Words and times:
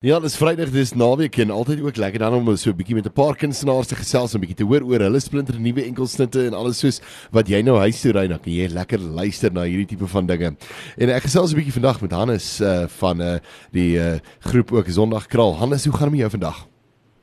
Ja, 0.00 0.16
dis 0.16 0.32
Vrydag, 0.40 0.70
dis 0.72 0.94
naweek 0.96 1.36
en 1.42 1.50
altyd 1.52 1.82
ook 1.84 1.98
lekker 2.00 2.22
dan 2.22 2.32
om 2.32 2.46
so 2.56 2.70
'n 2.70 2.76
bietjie 2.76 2.94
met 2.96 3.04
'n 3.04 3.12
paar 3.12 3.36
kunstenaars 3.36 3.88
te 3.88 3.94
gesels 3.94 4.32
en 4.32 4.40
'n 4.40 4.40
bietjie 4.40 4.56
te 4.56 4.64
hoor 4.64 4.80
oor 4.82 5.00
hulle 5.00 5.20
splinter 5.20 5.60
nuwe 5.60 5.84
enkelsnitte 5.84 6.46
en 6.46 6.54
alles 6.54 6.78
soos 6.78 7.00
wat 7.30 7.48
jy 7.48 7.60
nou 7.60 7.76
huis 7.76 8.00
toe 8.00 8.12
ry 8.12 8.26
dan 8.26 8.38
kan 8.38 8.52
jy 8.52 8.66
lekker 8.68 8.98
luister 8.98 9.52
na 9.52 9.60
hierdie 9.60 9.86
tipe 9.86 10.06
van 10.06 10.26
dinge. 10.26 10.56
En 10.96 11.08
ek 11.10 11.22
gesels 11.22 11.52
'n 11.52 11.56
bietjie 11.56 11.72
vandag 11.72 12.00
met 12.00 12.12
Hannes 12.12 12.60
uh, 12.60 12.86
van 12.86 13.20
uh, 13.20 13.38
die 13.72 13.98
uh, 13.98 14.18
groep 14.40 14.72
ook 14.72 14.88
Sondag 14.88 15.26
Kraal. 15.26 15.54
Hannes, 15.56 15.84
hoe 15.84 15.92
gaan 15.92 16.08
dit 16.08 16.12
met 16.12 16.20
jou 16.20 16.30
vandag? 16.30 16.66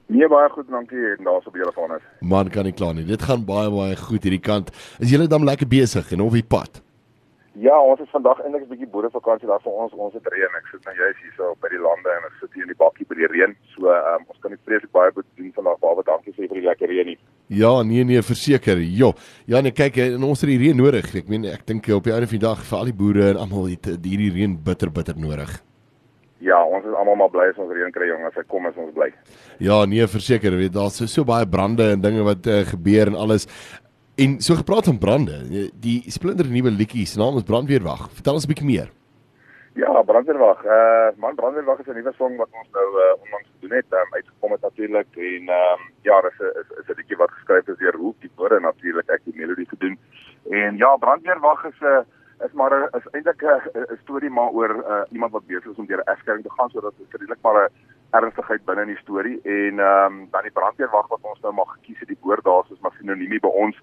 Nee, 0.09 0.27
baie 0.27 0.49
goed, 0.49 0.69
dankie 0.69 1.17
en 1.17 1.23
daar's 1.23 1.47
op 1.47 1.55
julle 1.55 1.73
van 1.73 1.95
is. 1.95 2.03
Man 2.21 2.49
kan 2.49 2.63
nie 2.63 2.73
kla 2.73 2.91
nie. 2.91 3.05
Dit 3.05 3.21
gaan 3.23 3.43
baie 3.43 3.71
baie 3.71 3.95
goed 3.95 4.21
hierdie 4.21 4.39
kant. 4.39 4.69
Is 4.99 5.09
julle 5.09 5.27
dan 5.27 5.43
lekker 5.43 5.67
besig 5.67 6.11
en 6.11 6.21
of 6.21 6.31
die 6.31 6.43
pad? 6.43 6.81
Ja, 7.57 7.73
ons 7.81 8.01
is 8.03 8.09
vandag 8.13 8.37
eintlik 8.43 8.63
'n 8.63 8.69
bietjie 8.69 8.89
boerevakansie 8.93 9.47
daar 9.49 9.61
vir 9.63 9.71
ons. 9.71 9.93
Ons 9.93 10.13
het 10.13 10.27
reën. 10.29 10.53
Ek 10.59 10.67
sit 10.71 10.83
nou 10.85 10.93
juist 10.95 11.21
hier 11.23 11.33
so 11.37 11.55
by 11.61 11.69
die 11.73 11.81
lande 11.81 12.09
en 12.17 12.23
ek 12.29 12.35
sit 12.39 12.53
hier 12.53 12.63
in 12.63 12.69
die 12.69 12.77
bakkie 12.77 13.05
by 13.09 13.15
die 13.15 13.29
reën. 13.33 13.55
So, 13.73 13.89
um, 13.89 14.25
ons 14.29 14.39
kan 14.41 14.51
nie 14.51 14.59
vreeslik 14.65 14.91
baie 14.91 15.11
goed 15.11 15.25
doen 15.35 15.51
vandag 15.55 15.79
behalwe 15.79 16.03
dankie 16.03 16.33
sê 16.33 16.45
vir 16.45 16.59
die 16.61 16.67
lekker 16.69 16.87
reën 16.87 17.05
nie. 17.05 17.17
Ja, 17.47 17.81
nee 17.83 18.03
nee, 18.03 18.21
verseker. 18.21 18.77
Jo. 18.77 19.13
Ja, 19.47 19.61
nee, 19.61 19.71
kyk, 19.71 19.97
en 19.97 20.23
ons 20.23 20.41
het 20.41 20.49
die 20.49 20.59
reën 20.59 20.77
nodig. 20.77 21.15
Ek 21.15 21.27
meen 21.27 21.45
ek 21.45 21.65
dink 21.65 21.89
op 21.89 22.03
die 22.03 22.13
einde 22.13 22.27
van 22.27 22.37
die 22.37 22.47
dag 22.47 22.61
vir 22.61 22.77
al 22.77 22.85
die 22.85 22.99
boere 23.01 23.29
en 23.29 23.37
almal 23.37 23.65
het 23.73 23.85
hierdie 23.85 24.33
reën 24.37 24.53
bitter 24.63 24.91
bitter 24.91 25.17
nodig. 25.17 25.49
Ja, 26.39 26.61
ons 26.61 26.85
is 26.85 26.93
almal 26.93 27.15
maar 27.15 27.33
bly 27.33 27.49
as 27.49 27.57
ons 27.57 27.73
reën 27.73 27.91
kry, 27.91 28.05
jong. 28.05 28.21
As 28.27 28.35
hy 28.37 28.43
kom, 28.45 28.67
is 28.67 28.77
ons 28.77 28.93
bly. 28.93 29.09
Ja, 29.57 29.85
nee, 29.85 30.05
verseker, 30.05 30.53
weet 30.53 30.73
daar's 30.77 30.97
so, 31.01 31.09
so 31.09 31.25
baie 31.25 31.47
brande 31.49 31.89
en 31.91 32.01
dinge 32.01 32.21
wat 32.21 32.45
uh, 32.45 32.61
gebeur 32.69 33.07
en 33.07 33.15
alles. 33.15 33.47
En 34.17 34.41
so 34.41 34.55
gepraat 34.55 34.85
van 34.85 34.97
brande, 34.97 35.35
die 35.77 35.99
splinter 36.09 36.47
nuwe 36.49 36.71
liedjie 36.73 37.03
se 37.05 37.19
naam 37.21 37.35
is 37.37 37.43
Brandweerwag. 37.45 38.07
Vertel 38.17 38.37
ons 38.37 38.45
'n 38.45 38.49
bietjie 38.51 38.69
meer. 38.69 38.89
Ja, 39.73 40.01
Brandweerwag. 40.09 40.63
Eh 40.65 40.71
uh, 40.71 41.09
man 41.21 41.35
Brandweerwag 41.35 41.79
is 41.79 41.85
'n 41.85 41.93
nuwe 41.93 42.13
song 42.17 42.33
wat 42.37 42.49
ons 42.51 42.69
nou 42.71 42.87
uh, 43.03 43.13
onlangs 43.23 43.49
gedoen 43.53 43.77
het, 43.77 43.85
um, 43.89 44.13
uitgekom 44.17 44.51
het 44.51 44.61
natuurlik 44.61 45.11
en 45.15 45.43
ehm 45.57 45.73
um, 45.73 45.81
ja, 46.01 46.21
dis 46.21 46.39
'n 46.39 46.51
is 46.81 46.87
'n 46.89 46.97
liedjie 46.97 47.17
wat 47.17 47.31
geskryf 47.31 47.67
is 47.67 47.77
deur 47.77 47.95
Hoek 47.95 48.15
die 48.19 48.31
woorde 48.35 48.59
natuurlik 48.59 49.09
ek 49.09 49.21
die 49.23 49.35
melodie 49.35 49.67
gedoen. 49.67 49.99
En 50.49 50.77
ja, 50.77 50.95
Brandweerwag 50.95 51.65
is 51.65 51.79
'n 51.81 51.85
uh, 51.85 52.01
is 52.45 52.53
maar 52.53 52.73
'n 52.73 52.97
is 52.97 53.07
eintlik 53.11 53.41
'n 53.43 53.99
storie 54.01 54.29
maar 54.29 54.49
oor 54.49 54.73
uh, 54.75 55.01
iemand 55.11 55.31
wat 55.31 55.45
besig 55.47 55.71
is 55.71 55.77
om 55.77 55.85
deur 55.85 56.01
'n 56.01 56.11
egskeiding 56.11 56.45
te 56.45 56.55
gaan 56.57 56.69
sodat 56.69 56.93
dit 56.97 57.07
redelik 57.11 57.41
maar 57.41 57.57
'n 57.63 57.71
ernstigheid 58.17 58.65
binne 58.65 58.81
in 58.81 58.93
die 58.95 59.03
storie 59.05 59.39
en 59.41 59.79
ehm 59.79 60.05
um, 60.05 60.27
dan 60.31 60.41
die 60.41 60.57
Brandweerwag 60.57 61.07
wat 61.07 61.21
ons 61.21 61.41
nou 61.41 61.53
mag 61.53 61.69
gekies 61.73 61.99
het 61.99 62.07
die 62.07 62.21
woord 62.21 62.43
daar 62.43 62.65
is 62.71 62.79
maar 62.79 62.95
sinoniemie 62.97 63.39
by 63.39 63.53
ons 63.65 63.77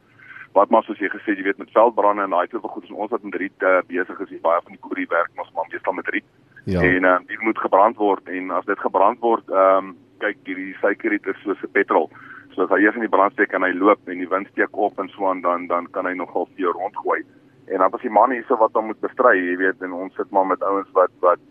wat 0.54 0.70
maar 0.70 0.84
soos 0.86 1.00
jy 1.02 1.10
gesê 1.10 1.34
jy 1.34 1.44
weet 1.48 1.58
met 1.58 1.72
veldbrande 1.74 2.22
en 2.22 2.34
daai 2.34 2.46
tipe 2.46 2.68
goed 2.70 2.84
is 2.86 2.94
ons 2.94 3.10
wat 3.10 3.22
met 3.26 3.38
riet 3.42 3.66
uh, 3.66 3.80
besig 3.90 4.20
is, 4.24 4.34
baie 4.44 4.60
van 4.62 4.76
die 4.76 4.82
koerie 4.86 5.08
werk 5.10 5.42
ons 5.42 5.50
maar 5.54 5.66
meestal 5.70 5.96
met 5.98 6.10
riet. 6.14 6.26
Ja. 6.70 6.80
En 6.80 7.08
uh, 7.10 7.16
dit 7.26 7.40
moet 7.42 7.58
gebrand 7.58 7.98
word 7.98 8.30
en 8.30 8.50
as 8.58 8.68
dit 8.70 8.84
gebrand 8.86 9.20
word, 9.20 9.50
ehm 9.50 9.90
um, 9.90 9.94
kyk 10.22 10.38
hierdie 10.48 10.76
suikerriet 10.80 11.26
is 11.26 11.40
soos 11.42 11.62
'n 11.66 11.72
petrol. 11.74 12.06
So 12.54 12.62
as 12.64 12.70
hy 12.70 12.84
eers 12.84 12.94
in 12.94 13.02
die 13.04 13.10
brand 13.16 13.34
steek 13.34 13.52
en 13.52 13.66
hy 13.66 13.72
loop 13.74 14.08
en 14.08 14.22
die 14.22 14.30
wind 14.30 14.48
steek 14.52 14.76
op 14.78 14.98
en 15.02 15.10
so 15.10 15.26
aan 15.28 15.42
dan 15.42 15.66
dan 15.66 15.90
kan 15.90 16.06
hy 16.06 16.14
nogal 16.14 16.46
vir 16.54 16.66
jou 16.66 16.72
rondgooi. 16.72 17.20
En 17.66 17.82
dan 17.82 17.92
as 17.92 18.06
die 18.06 18.14
man 18.14 18.30
hierso 18.30 18.56
wat 18.56 18.78
hom 18.78 18.86
moet 18.92 19.00
bestry, 19.00 19.34
jy 19.36 19.56
weet 19.58 19.82
en 19.82 19.92
ons 19.92 20.14
sit 20.14 20.30
maar 20.30 20.46
met 20.46 20.62
ouens 20.62 20.88
wat 20.92 21.10
wat 21.20 21.42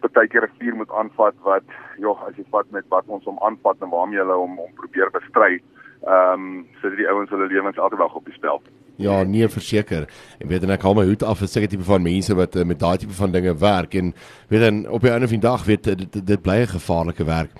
partykeer 0.00 0.48
'n 0.48 0.56
vuur 0.58 0.74
moet 0.76 0.90
aanvat 0.90 1.34
wat 1.42 1.68
ja, 1.98 2.12
as 2.26 2.36
jy 2.36 2.44
vat 2.50 2.70
met 2.70 2.88
wat 2.88 3.04
ons 3.06 3.24
hom 3.24 3.38
aanvat 3.42 3.76
en 3.82 3.90
waarmee 3.90 4.18
hulle 4.18 4.40
hom 4.40 4.58
om 4.58 4.72
probeer 4.74 5.10
bestry 5.10 5.60
ehm 6.06 6.32
um, 6.32 6.66
sodat 6.80 6.98
die 6.98 7.08
ouens 7.08 7.30
hulle 7.30 7.46
lewens 7.46 7.78
altyd 7.78 7.98
wel 7.98 8.18
op 8.20 8.24
die 8.24 8.34
spel. 8.34 8.62
Ja, 8.98 9.22
nee, 9.22 9.48
verseker. 9.48 10.08
En 10.38 10.48
weet 10.48 10.62
en 10.62 10.70
ek 10.74 10.82
haal 10.82 10.94
my 10.98 11.04
hoed 11.06 11.22
af 11.22 11.38
vir 11.38 11.50
seker 11.50 11.70
tipe 11.70 11.84
van 11.86 12.02
mense 12.02 12.34
wat 12.34 12.56
uh, 12.58 12.64
met 12.66 12.80
daai 12.82 12.96
tipe 12.98 13.14
van 13.14 13.30
dinge 13.30 13.54
werk 13.54 13.94
en 13.94 14.10
weet 14.50 14.64
dan 14.64 14.80
op 14.90 15.06
die 15.06 15.12
einde 15.12 15.28
van 15.30 15.38
die 15.38 15.46
dag 15.46 15.66
weet 15.68 15.84
dit 15.84 16.00
dit, 16.12 16.26
dit 16.26 16.42
bly 16.42 16.56
'n 16.62 16.74
gevaarlike 16.74 17.24
werk. 17.24 17.50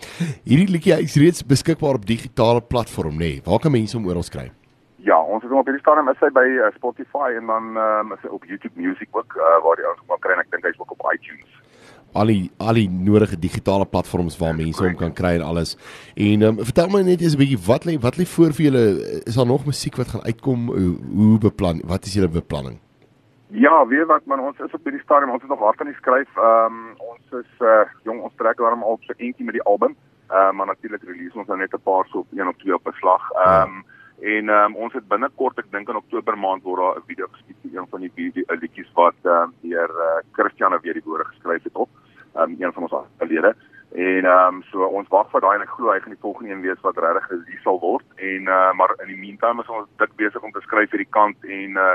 Hierdie 0.50 0.70
liedjie 0.75 0.98
is 1.03 1.14
reeds 1.14 1.47
beskikbaar 1.47 2.00
op 2.00 2.06
digitale 2.06 2.61
platform, 2.61 3.14
nê. 3.14 3.39
Nee. 3.39 3.42
Waar 3.44 3.62
kan 3.62 3.72
mense 3.72 3.97
hom 3.97 4.06
oral 4.06 4.27
skry? 4.27 4.50
Ja, 4.97 5.19
ons 5.22 5.42
het 5.42 5.50
hom 5.50 5.61
op 5.62 5.70
hierdie 5.70 5.84
stadium 5.86 6.09
is 6.09 6.19
hy 6.19 6.31
by 6.34 6.47
uh, 6.59 6.75
Spotify 6.75 7.31
en 7.38 7.47
dan 7.47 7.65
um, 7.77 8.12
is 8.12 8.22
hy 8.22 8.34
op 8.34 8.44
YouTube 8.44 8.75
Music 8.75 9.09
ook 9.12 9.38
uh, 9.38 9.62
waar 9.62 9.78
die 9.78 9.87
ouens 9.87 10.03
hom 10.03 10.10
kan 10.15 10.25
kry 10.27 10.34
en 10.34 10.43
ek 10.43 10.50
dink 10.50 10.66
hy's 10.66 10.81
ook 10.82 10.91
op 10.91 11.06
iTunes 11.15 11.58
al 12.13 12.27
die 12.27 12.51
al 12.59 12.75
die 12.75 12.89
nodige 12.89 13.39
digitale 13.39 13.87
platforms 13.87 14.39
waar 14.39 14.55
mense 14.55 14.83
hom 14.83 14.97
kan 14.97 15.13
kry 15.13 15.35
en 15.37 15.45
alles. 15.47 15.77
En 16.17 16.43
um, 16.43 16.59
vertel 16.65 16.89
my 16.89 17.03
net 17.03 17.21
eens 17.21 17.35
'n 17.35 17.39
bietjie 17.39 17.61
wat 17.67 17.85
lê 17.85 17.99
wat 18.01 18.17
lê 18.19 18.27
voor 18.27 18.53
vir 18.53 18.65
julle? 18.65 18.85
Is 19.27 19.35
daar 19.35 19.47
nog 19.47 19.67
musiek 19.67 19.97
wat 19.97 20.09
gaan 20.09 20.25
uitkom? 20.25 20.67
Hoe, 20.67 20.97
hoe 21.15 21.39
beplan? 21.39 21.83
Wat 21.85 22.05
is 22.05 22.15
julle 22.15 22.29
beplanning? 22.29 22.79
Ja, 23.51 23.87
weet 23.87 24.07
wat 24.07 24.27
man, 24.27 24.41
ons 24.41 24.59
is 24.59 24.73
op 24.73 24.85
hierdie 24.85 25.03
stadium, 25.03 25.31
ons 25.31 25.41
het 25.41 25.51
nog 25.51 25.59
hard 25.59 25.81
aan 25.81 25.87
die 25.87 25.97
skryf. 25.97 26.29
Ehm 26.37 26.65
um, 26.65 26.95
ons 26.99 27.45
is 27.45 27.53
uh 27.61 27.85
jong, 28.05 28.21
ons 28.21 28.37
trek 28.37 28.57
daarom 28.57 28.83
al 28.83 28.99
so 29.01 29.13
eentjie 29.17 29.45
met 29.45 29.55
die 29.55 29.63
album. 29.63 29.97
Ehm 30.29 30.49
uh, 30.49 30.53
maar 30.53 30.67
natuurlik 30.67 31.03
release 31.03 31.39
ons 31.39 31.47
nou 31.47 31.59
net 31.59 31.73
'n 31.73 31.81
paar 31.83 32.07
so 32.07 32.19
op 32.19 32.27
een 32.33 32.49
of 32.49 32.57
twee 32.57 32.75
op 32.75 32.85
beslag. 32.85 33.31
Ehm 33.33 33.63
um, 33.63 33.85
ja. 33.87 33.97
En 34.21 34.49
um, 34.51 34.75
ons 34.77 34.93
het 34.93 35.06
binnekort, 35.09 35.59
ek 35.62 35.71
dink 35.71 35.89
in 35.89 35.97
Oktober 36.01 36.34
maand 36.39 36.65
word 36.67 36.81
daar 36.83 36.97
'n 36.99 37.06
video 37.06 37.27
geskiet 37.31 37.56
vir 37.62 37.79
een 37.79 37.89
van 37.91 38.01
die 38.01 38.12
video 38.15 38.45
liedjies 38.61 38.91
wat 38.95 39.15
um, 39.23 39.55
deur 39.62 39.91
uh, 39.91 40.21
Christian 40.33 40.75
weer 40.83 40.95
die 40.95 41.06
woorde 41.06 41.25
geskryf 41.25 41.62
het 41.62 41.77
op. 41.77 41.89
Um, 42.34 42.57
een 42.59 42.73
van 42.73 42.83
ons 42.83 42.93
afdelede. 42.93 43.55
En 43.95 44.25
ehm 44.25 44.55
um, 44.55 44.62
so 44.71 44.84
ons 44.84 45.09
wag 45.09 45.31
vir 45.31 45.41
daai 45.41 45.55
en 45.57 45.62
ek 45.62 45.75
glo 45.77 45.93
hy 45.93 46.01
gaan 46.01 46.17
die 46.17 46.27
volgende 46.27 46.51
een 46.51 46.67
wees 46.67 46.81
wat 46.83 46.99
regtig 46.99 47.27
gelees 47.27 47.62
sal 47.62 47.78
word. 47.81 48.05
En 48.17 48.43
uh, 48.43 48.73
maar 48.73 48.95
in 49.03 49.09
die 49.09 49.23
meantime 49.25 49.62
is 49.62 49.69
ons 49.69 49.89
dik 49.97 50.17
besig 50.17 50.43
om 50.43 50.53
te 50.53 50.61
skryf 50.61 50.91
vir 50.91 51.05
die 51.05 51.15
kant 51.19 51.45
en 51.45 51.77
uh 51.77 51.95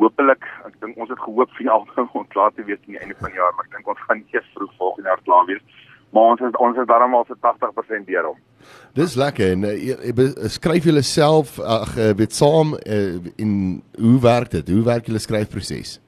hopelik, 0.00 0.46
ek 0.64 0.76
dink 0.80 0.96
ons 0.96 1.10
het 1.12 1.20
gehoop 1.20 1.50
vir 1.58 1.70
album 1.70 2.08
om 2.18 2.26
klaar 2.32 2.52
te 2.56 2.64
wees 2.64 2.80
aan 2.86 2.96
die 2.96 3.00
einde 3.02 3.16
van 3.20 3.32
die 3.32 3.40
jaar, 3.40 3.52
maar 3.56 3.66
ek 3.68 3.74
dink 3.76 3.88
ons 3.92 4.04
gaan 4.08 4.22
eers 4.32 4.52
vroeg 4.54 4.76
volgende 4.78 5.12
jaar 5.12 5.24
klaar 5.26 5.48
wees. 5.50 5.64
Maar 6.10 6.22
ons 6.34 6.40
is 6.40 6.56
ons 6.58 6.76
is 6.76 6.86
daarom 6.86 7.14
al 7.14 7.26
vir 7.28 7.38
80% 7.46 8.06
deur 8.06 8.30
hom. 8.32 8.38
Dis 8.98 9.14
lekker 9.16 9.52
en 9.54 9.64
uh, 9.64 10.28
skryf 10.50 10.84
julle 10.84 11.02
self 11.06 11.58
ag 11.60 11.96
uh, 11.96 12.10
weet 12.18 12.34
saam 12.36 12.74
uh, 12.74 13.18
in 13.40 13.52
hoe 13.98 14.18
werk 14.20 14.50
dit? 14.50 14.68
Hoe 14.74 14.84
werk 14.84 15.06
julle 15.06 15.22
skryfproses? 15.22 15.98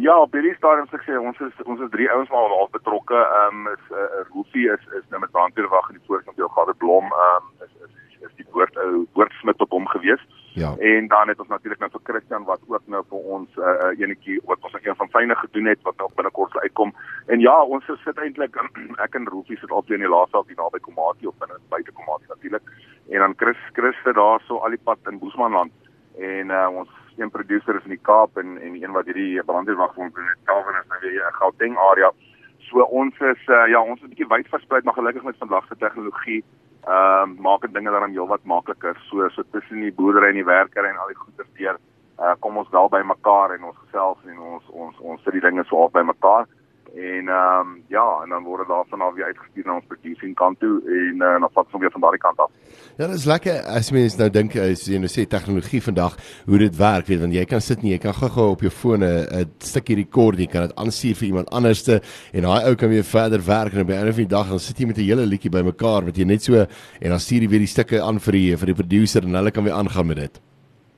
Ja, 0.00 0.14
op 0.16 0.32
hierdie 0.32 0.54
stadium 0.56 0.86
sê 0.88 0.96
ek 0.96 1.02
sê 1.04 1.18
ons 1.20 1.40
is 1.44 1.64
ons 1.66 1.80
is 1.84 1.90
drie 1.92 2.06
ouens 2.08 2.30
maar 2.32 2.54
al 2.56 2.70
betrokke. 2.72 3.18
Ehm 3.20 3.66
um, 3.66 3.72
is 3.74 3.84
'n 3.90 4.04
uh, 4.04 4.22
Roofie 4.32 4.68
is 4.72 4.84
is 4.98 5.06
nou 5.10 5.20
met 5.20 5.34
brandweerwag 5.34 5.90
in 5.90 5.98
die 5.98 6.06
voorkant 6.06 6.36
jou 6.36 6.48
Gader 6.54 6.76
Blom 6.82 7.10
ehm 7.10 7.42
um, 7.42 7.66
is, 7.66 7.72
is 7.86 8.28
is 8.28 8.32
die 8.38 8.46
woord 8.54 8.76
ou 8.76 9.04
woordsmit 9.18 9.60
op 9.60 9.76
hom 9.76 9.86
gewees. 9.86 10.22
Ja. 10.54 10.76
En 10.76 11.08
dan 11.08 11.28
het 11.28 11.38
ons 11.38 11.48
natuurlik 11.48 11.78
nou 11.78 11.90
vir 11.90 12.00
Christian 12.02 12.44
wat 12.44 12.60
ook 12.66 12.82
nou 12.86 13.02
vir 13.08 13.18
ons 13.18 13.48
'n 13.56 13.60
uh, 13.60 13.66
uh, 13.66 14.00
enetjie 14.00 14.40
wat 14.44 14.58
ons 14.60 14.74
een 14.82 14.96
van 14.96 15.08
fyne 15.08 15.36
gedoen 15.36 15.66
het 15.66 15.82
wat 15.82 15.96
nou 15.96 16.10
binnekort 16.14 16.50
sal 16.50 16.60
uitkom. 16.60 16.94
En 17.26 17.40
ja, 17.40 17.62
ons 17.62 17.84
sit 17.84 18.18
eintlik 18.18 18.56
ek 19.04 19.14
en 19.14 19.28
Roofie 19.28 19.58
sit 19.58 19.70
altyd 19.70 19.90
in 19.90 20.06
die 20.06 20.14
laaste 20.16 20.38
op 20.38 20.46
die 20.46 20.56
naby 20.56 20.78
Komati 20.78 21.26
of 21.26 21.38
binne 21.38 21.58
buite 21.68 21.92
Komati 21.92 22.24
natuurlik. 22.28 22.62
En 23.10 23.18
dan 23.18 23.34
Chris 23.36 23.58
Chris 23.72 23.96
sit 24.04 24.14
daar 24.14 24.40
so 24.40 24.56
al 24.56 24.70
die 24.70 24.84
pad 24.84 24.98
in 25.10 25.18
Boesmanland 25.18 25.72
en 26.18 26.50
uh, 26.50 26.68
ons 26.72 26.88
een 27.16 27.30
producer 27.30 27.76
is 27.76 27.84
in 27.84 27.96
die 27.96 28.06
Kaap 28.10 28.36
en 28.36 28.58
en 28.58 28.82
een 28.82 28.92
wat 28.92 29.04
hierdie 29.04 29.42
brandweerwag 29.42 29.94
van 29.94 30.12
Calvin 30.44 30.80
is 30.80 30.88
nou 30.88 31.00
weer 31.00 31.26
in 31.26 31.38
Gauteng 31.40 31.76
area. 31.78 32.12
So 32.58 32.82
ons 32.82 33.14
is 33.18 33.42
uh, 33.46 33.66
ja, 33.68 33.82
ons 33.82 34.00
is 34.00 34.04
'n 34.04 34.12
bietjie 34.14 34.28
wyd 34.34 34.48
versprei, 34.48 34.80
maar 34.84 34.94
gelukkig 34.94 35.22
met 35.22 35.38
vandag 35.38 35.66
se 35.66 35.76
tegnologie 35.76 36.44
ehm 36.86 37.36
uh, 37.36 37.42
maak 37.44 37.60
dit 37.66 37.74
dinge 37.74 37.90
dan 37.90 38.10
heelwat 38.10 38.44
makliker. 38.44 38.96
So 39.08 39.28
so 39.28 39.42
tussen 39.52 39.80
die 39.80 39.92
boerdery 39.92 40.28
en 40.28 40.40
die 40.40 40.48
werker 40.48 40.84
en 40.84 40.96
al 40.96 41.12
die 41.12 41.20
goeder 41.22 41.46
deur 41.58 41.78
uh, 42.20 42.34
kom 42.40 42.56
ons 42.56 42.70
wel 42.70 42.88
by 42.88 43.02
mekaar 43.04 43.54
en 43.54 43.64
ons 43.64 43.76
gesels 43.84 44.18
en 44.28 44.38
ons 44.38 44.72
ons 44.84 44.98
ons 45.00 45.22
sit 45.24 45.36
die 45.36 45.44
dinge 45.44 45.64
so 45.68 45.84
op 45.84 45.92
by 45.92 46.04
mekaar. 46.06 46.48
En 46.94 47.28
ehm 47.28 47.60
um, 47.60 47.82
ja, 47.86 48.20
en 48.22 48.28
dan 48.28 48.42
word 48.42 48.68
daarvan 48.68 49.00
af 49.00 49.14
weer 49.14 49.24
uitgestuur 49.24 49.64
na 49.66 49.74
ons 49.74 49.86
producing 49.86 50.34
kant 50.34 50.58
toe 50.58 50.80
en 50.84 51.14
uh, 51.22 51.36
dan 51.40 51.50
vat 51.52 51.66
ons 51.72 51.82
weer 51.82 51.90
van 51.90 52.00
daardie 52.00 52.20
kant 52.20 52.38
af. 52.38 52.50
Ja, 52.96 53.06
dit 53.06 53.14
is 53.14 53.24
lekker 53.30 53.62
as 53.62 53.90
mens 53.94 54.16
nou 54.18 54.30
dink 54.30 54.56
as 54.58 54.82
jy 54.90 54.98
nou 54.98 55.10
sê 55.10 55.26
tegnologie 55.30 55.82
vandag 55.84 56.16
hoe 56.50 56.58
dit 56.58 56.76
werk, 56.76 57.06
weet 57.06 57.22
want 57.22 57.36
jy 57.38 57.46
kan 57.52 57.62
sit 57.62 57.84
nie, 57.86 57.94
jy 57.94 58.00
kan 58.02 58.16
gou-gou 58.18 58.48
op 58.56 58.66
jou 58.66 58.74
foon 58.74 59.06
'n 59.06 59.46
stukkie 59.58 60.00
rekord, 60.02 60.42
jy 60.42 60.50
kan 60.50 60.66
dit 60.66 60.76
aanstuur 60.76 61.14
vir 61.22 61.28
iemand 61.30 61.50
anderste 61.54 62.02
en 62.32 62.42
daai 62.42 62.66
ou 62.66 62.74
kan 62.74 62.88
weer 62.88 63.06
verder 63.06 63.40
werk 63.46 63.72
en 63.72 63.86
op 63.86 63.88
'n 63.88 64.00
ander 64.02 64.14
van 64.18 64.26
die 64.26 64.36
dag 64.36 64.48
dan 64.48 64.58
sit 64.58 64.78
jy 64.78 64.86
met 64.86 64.98
'n 64.98 65.06
hele 65.06 65.26
liedjie 65.26 65.50
bymekaar 65.50 66.04
wat 66.04 66.16
jy 66.16 66.24
net 66.24 66.42
so 66.42 66.54
en 66.54 67.08
dan 67.10 67.20
stuur 67.20 67.42
jy 67.42 67.48
weer 67.48 67.66
die 67.66 67.74
stukke 67.76 68.02
aan 68.02 68.18
vir 68.18 68.32
die 68.32 68.56
vir 68.56 68.66
die 68.66 68.82
producer 68.82 69.22
en 69.22 69.34
hulle 69.34 69.50
kan 69.50 69.64
weer 69.64 69.78
aangaan 69.78 70.06
met 70.06 70.16
dit. 70.16 70.49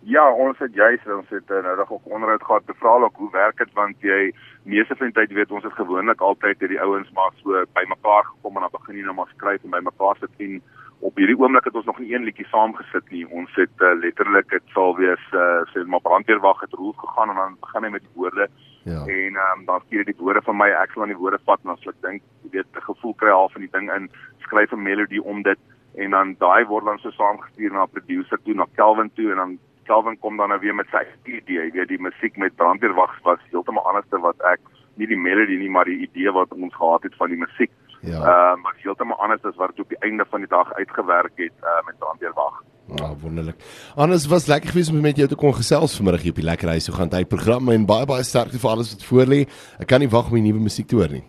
Ja, 0.04 0.24
ons 0.32 0.58
het 0.58 0.74
juist 0.74 1.06
ons 1.06 1.28
het 1.30 1.50
uh, 1.50 1.62
nou 1.62 1.76
nog 1.76 1.90
onderhoud 2.02 2.42
gehad 2.42 2.66
te 2.66 2.74
vra 2.74 2.96
ook 3.04 3.16
hoe 3.16 3.30
werk 3.30 3.58
dit 3.58 3.72
want 3.72 3.96
jy 4.02 4.32
meeste 4.62 4.96
van 4.98 5.10
die 5.10 5.14
tyd 5.14 5.34
weet 5.36 5.50
ons 5.54 5.62
het 5.62 5.78
gewoonlik 5.78 6.20
altyd 6.20 6.58
hierdie 6.58 6.80
ouens 6.80 7.10
maar 7.14 7.30
so 7.42 7.62
bymekaar 7.78 8.24
gekom 8.24 8.56
en 8.56 8.66
dan 8.66 8.74
begin 8.78 8.98
jy 8.98 9.04
nou 9.06 9.14
maar 9.14 9.30
skryf 9.34 9.62
en 9.62 9.76
bymekaar 9.76 10.18
sit 10.18 10.42
en 10.46 10.58
op 11.06 11.16
hierdie 11.18 11.38
oomblik 11.38 11.66
het 11.66 11.78
ons 11.78 11.86
nog 11.86 11.98
nie 11.98 12.12
een 12.14 12.26
liedjie 12.26 12.46
saam 12.50 12.74
gesit 12.78 13.08
nie. 13.10 13.24
Ons 13.30 13.50
het 13.58 13.82
uh, 13.82 13.94
letterlik 13.98 14.50
dit 14.50 14.74
sal 14.74 14.94
wees 14.98 15.24
uh, 15.34 15.62
sê 15.70 15.82
maar 15.86 16.02
brandweerwag 16.02 16.62
het 16.62 16.76
roep 16.78 16.98
gegaan 17.02 17.30
en 17.30 17.40
dan 17.40 17.56
begin 17.62 17.86
hy 17.86 17.90
met 17.94 18.06
die 18.06 18.14
woorde. 18.18 18.46
Ja. 18.86 19.02
En 19.06 19.40
um, 19.46 19.64
dan 19.70 19.82
stuur 19.86 20.02
hy 20.02 20.06
die 20.10 20.18
woorde 20.18 20.42
van 20.46 20.58
my 20.58 20.70
ek 20.82 20.94
sal 20.94 21.06
aan 21.06 21.14
die 21.14 21.18
woorde 21.18 21.42
vat 21.46 21.62
en 21.62 21.74
as 21.74 21.90
ek 21.90 21.98
dink 22.06 22.22
jy 22.42 22.54
weet 22.58 22.78
'n 22.78 22.86
gevoel 22.90 23.14
kry 23.22 23.34
half 23.34 23.54
van 23.54 23.66
die 23.66 23.74
ding 23.74 23.90
in 23.94 24.10
skryf 24.46 24.74
'n 24.74 24.82
melodie 24.82 25.22
om 25.22 25.42
dit 25.42 25.58
en 25.94 26.10
dan 26.10 26.34
daai 26.38 26.64
word 26.66 26.86
dan 26.86 26.98
so 26.98 27.10
saamgestuur 27.10 27.72
na 27.72 27.86
'n 27.86 27.94
producer 27.98 28.38
toe 28.42 28.54
na 28.54 28.66
Kelvin 28.74 29.10
toe 29.14 29.30
en 29.30 29.36
dan 29.36 29.58
Calvin 29.86 30.18
kom 30.18 30.36
dan 30.36 30.48
nou 30.48 30.60
weer 30.60 30.74
met 30.74 30.90
sy 30.90 31.04
idee, 31.24 31.66
jy 31.66 31.70
weet 31.72 31.88
die 31.88 32.00
musiek 32.00 32.36
met 32.36 32.56
brandweerwag 32.56 33.18
was 33.22 33.38
heeltemal 33.50 33.86
anderste 33.86 34.18
wat 34.18 34.40
ek 34.52 34.60
nie 34.96 35.06
die 35.06 35.18
melodie 35.18 35.58
nie, 35.58 35.70
maar 35.70 35.88
die 35.88 36.02
idee 36.06 36.32
wat 36.32 36.52
ons 36.52 36.74
gehad 36.74 37.02
het 37.02 37.14
van 37.16 37.32
die 37.32 37.40
musiek 37.40 37.72
Ja. 38.02 38.18
Ehm 38.18 38.58
uh, 38.58 38.62
wat 38.66 38.82
heeltemal 38.82 39.16
anders 39.22 39.42
is 39.42 39.56
wat 39.56 39.68
dit 39.70 39.80
op 39.80 39.88
die 39.88 39.98
einde 39.98 40.24
van 40.30 40.40
die 40.40 40.48
dag 40.48 40.72
uitgewerk 40.74 41.32
het 41.34 41.52
uh, 41.62 41.86
met 41.86 41.98
brandweerwag. 41.98 42.62
Ja, 42.86 43.04
oh, 43.04 43.22
wonderlik. 43.22 43.56
Anders 43.94 44.26
was 44.26 44.46
lekker 44.46 44.70
gewees 44.70 44.90
om 44.90 45.00
met 45.00 45.16
jou 45.16 45.28
te 45.28 45.36
kon 45.36 45.54
gesels 45.54 45.94
vanmiddag 45.96 46.22
hier 46.22 46.34
op 46.34 46.40
die 46.40 46.44
lekker 46.44 46.68
huis 46.68 46.84
toe 46.84 46.94
gaan 46.94 47.08
tyd 47.08 47.28
program 47.28 47.68
en 47.68 47.86
baie 47.86 48.06
baie 48.06 48.24
sterkte 48.26 48.58
vir 48.58 48.70
alles 48.70 48.90
wat 48.94 49.04
voor 49.04 49.30
lê. 49.34 49.40
Ek 49.78 49.86
kan 49.86 50.02
nie 50.02 50.10
wag 50.10 50.32
om 50.32 50.34
die 50.34 50.42
nuwe 50.48 50.64
musiek 50.66 50.88
te 50.90 50.98
hoor 50.98 51.14
nie. 51.14 51.22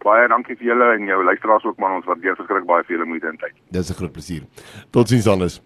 Baie 0.00 0.28
dankie 0.32 0.56
vir 0.56 0.70
julle 0.70 0.88
en 0.96 1.04
jou 1.12 1.20
luisteraars 1.24 1.64
ook 1.68 1.78
man, 1.78 1.98
ons 2.00 2.08
waardeer 2.08 2.40
verskriklik 2.40 2.70
baie 2.72 2.88
vir 2.88 2.96
julle 2.96 3.10
moeite 3.12 3.28
en 3.28 3.40
tyd. 3.44 3.54
Dis 3.70 3.90
'n 3.90 4.00
groot 4.00 4.12
plesier. 4.12 4.42
Totsiens 4.90 5.28
anders. 5.28 5.60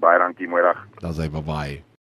Baie 0.00 0.18
dankie, 0.18 0.48
dag. 0.62 0.78
Dan 1.02 1.12
sê 1.12 1.28
bye 1.28 1.42
bye. 1.42 1.87